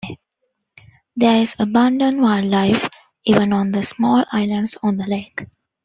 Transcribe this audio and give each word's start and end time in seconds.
There 1.15 1.39
is 1.39 1.55
abundant 1.59 2.21
wildlife 2.21 2.89
even 3.23 3.53
on 3.53 3.71
the 3.71 3.83
small 3.83 4.25
islands 4.31 4.75
on 4.81 4.97
the 4.97 5.05
lake. 5.05 5.45